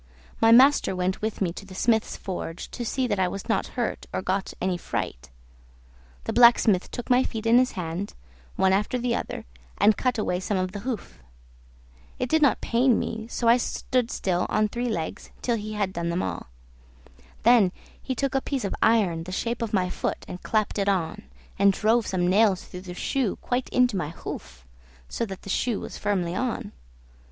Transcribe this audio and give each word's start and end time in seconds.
My 0.41 0.51
master 0.51 0.95
went 0.95 1.21
with 1.21 1.41
me 1.41 1.53
to 1.53 1.63
the 1.63 1.75
smith's 1.75 2.17
forge, 2.17 2.71
to 2.71 2.83
see 2.83 3.05
that 3.05 3.19
I 3.19 3.27
was 3.27 3.47
not 3.47 3.67
hurt 3.77 4.07
or 4.11 4.23
got 4.23 4.51
any 4.59 4.75
fright. 4.75 5.29
The 6.23 6.33
blacksmith 6.33 6.89
took 6.89 7.07
my 7.11 7.23
feet 7.23 7.45
in 7.45 7.59
his 7.59 7.73
hand, 7.73 8.15
one 8.55 8.73
after 8.73 8.97
the 8.97 9.13
other, 9.15 9.45
and 9.77 9.95
cut 9.95 10.17
away 10.17 10.39
some 10.39 10.57
of 10.57 10.71
the 10.71 10.79
hoof. 10.79 11.19
It 12.17 12.29
did 12.29 12.41
not 12.41 12.61
pain 12.61 12.97
me, 12.97 13.27
so 13.27 13.47
I 13.47 13.57
stood 13.57 14.09
still 14.09 14.47
on 14.49 14.69
three 14.69 14.89
legs 14.89 15.29
till 15.43 15.55
he 15.55 15.73
had 15.73 15.93
done 15.93 16.09
them 16.09 16.23
all. 16.23 16.47
Then 17.43 17.71
he 18.01 18.15
took 18.15 18.33
a 18.33 18.41
piece 18.41 18.65
of 18.65 18.73
iron 18.81 19.25
the 19.25 19.31
shape 19.31 19.61
of 19.61 19.71
my 19.71 19.87
foot, 19.91 20.25
and 20.27 20.41
clapped 20.41 20.79
it 20.79 20.89
on, 20.89 21.25
and 21.59 21.71
drove 21.71 22.07
some 22.07 22.27
nails 22.27 22.63
through 22.65 22.81
the 22.81 22.95
shoe 22.95 23.35
quite 23.35 23.69
into 23.69 23.95
my 23.95 24.09
hoof, 24.09 24.65
so 25.07 25.27
that 25.27 25.43
the 25.43 25.49
shoe 25.51 25.79
was 25.79 25.99
firmly 25.99 26.33
on. 26.33 26.71